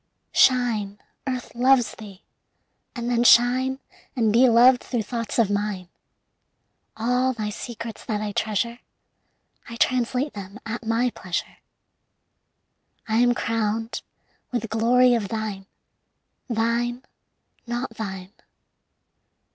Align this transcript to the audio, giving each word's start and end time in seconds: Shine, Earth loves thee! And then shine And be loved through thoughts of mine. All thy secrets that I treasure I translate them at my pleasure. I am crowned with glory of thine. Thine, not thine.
Shine, 0.33 0.99
Earth 1.27 1.53
loves 1.53 1.93
thee! 1.93 2.23
And 2.95 3.07
then 3.07 3.23
shine 3.23 3.77
And 4.15 4.33
be 4.33 4.49
loved 4.49 4.81
through 4.81 5.03
thoughts 5.03 5.37
of 5.37 5.51
mine. 5.51 5.89
All 6.97 7.33
thy 7.33 7.51
secrets 7.51 8.03
that 8.05 8.19
I 8.19 8.31
treasure 8.31 8.79
I 9.69 9.75
translate 9.75 10.33
them 10.33 10.59
at 10.65 10.83
my 10.87 11.11
pleasure. 11.11 11.57
I 13.07 13.17
am 13.17 13.35
crowned 13.35 14.01
with 14.51 14.67
glory 14.71 15.13
of 15.13 15.27
thine. 15.27 15.67
Thine, 16.49 17.03
not 17.67 17.91
thine. 17.91 18.31